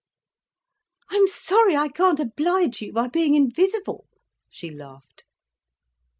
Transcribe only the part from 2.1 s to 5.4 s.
oblige you by being invisible," she laughed.